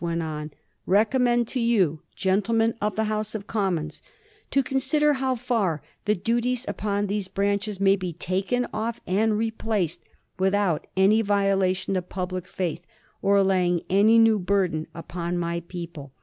went 0.01 0.23
on, 0.23 0.49
^ 0.49 0.51
recommend 0.87 1.41
it 1.41 1.47
to 1.49 1.59
you, 1.59 2.01
gentl^nen 2.17 2.73
of 2.81 2.95
the 2.95 3.03
House 3.03 3.35
of 3.35 3.45
Commons, 3.45 4.01
to 4.49 4.63
consider 4.63 5.13
how 5.13 5.35
far 5.35 5.79
the 6.05 6.15
duties 6.15 6.65
upon 6.67 7.05
these 7.05 7.27
branches 7.27 7.79
may 7.79 7.95
be 7.95 8.11
taken 8.11 8.65
off 8.73 8.99
and 9.05 9.37
replaced, 9.37 10.01
without 10.39 10.87
any 10.97 11.21
violation 11.21 11.95
of 11.95 12.09
public 12.09 12.47
faith 12.47 12.83
or 13.21 13.37
lajring 13.43 13.85
any 13.91 14.17
new 14.17 14.39
burden 14.39 14.87
upon 14.95 15.37
my 15.37 15.59
people. 15.67 16.11